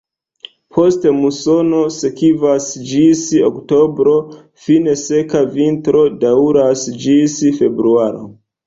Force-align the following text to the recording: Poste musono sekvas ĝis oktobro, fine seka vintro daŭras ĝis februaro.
Poste 0.77 1.11
musono 1.17 1.81
sekvas 1.97 2.71
ĝis 2.93 3.23
oktobro, 3.51 4.17
fine 4.65 4.99
seka 5.07 5.47
vintro 5.61 6.07
daŭras 6.27 6.89
ĝis 7.07 7.43
februaro. 7.63 8.31